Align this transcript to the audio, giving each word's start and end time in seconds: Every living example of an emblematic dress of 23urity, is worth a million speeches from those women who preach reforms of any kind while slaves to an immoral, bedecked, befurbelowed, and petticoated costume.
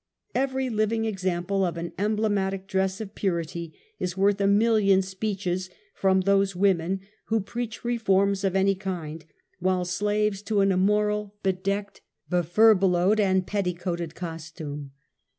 Every 0.33 0.67
living 0.71 1.05
example 1.05 1.63
of 1.63 1.77
an 1.77 1.91
emblematic 1.99 2.65
dress 2.67 3.01
of 3.01 3.13
23urity, 3.13 3.71
is 3.99 4.17
worth 4.17 4.41
a 4.41 4.47
million 4.47 5.03
speeches 5.03 5.69
from 5.93 6.21
those 6.21 6.55
women 6.55 7.01
who 7.25 7.39
preach 7.39 7.85
reforms 7.85 8.43
of 8.43 8.55
any 8.55 8.73
kind 8.73 9.23
while 9.59 9.85
slaves 9.85 10.41
to 10.41 10.61
an 10.61 10.71
immoral, 10.71 11.35
bedecked, 11.43 12.01
befurbelowed, 12.31 13.19
and 13.19 13.45
petticoated 13.45 14.15
costume. 14.15 14.89